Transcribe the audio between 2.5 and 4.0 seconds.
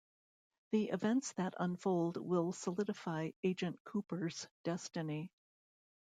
solidify Agent